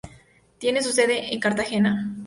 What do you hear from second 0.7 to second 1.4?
su sede en